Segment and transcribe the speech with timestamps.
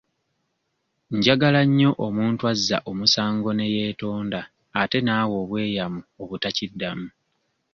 [1.15, 4.41] Njagala nnyo omuntu azza omusango ne yeetonda
[4.81, 7.07] ate n'awa obweyamo obutakiddamu.